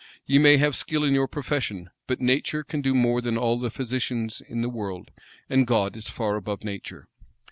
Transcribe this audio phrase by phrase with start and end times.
[0.25, 3.69] Ye may have skill in your profession; but nature can do more than all the
[3.69, 5.11] physicians in the world,
[5.47, 7.07] and God is far above nature."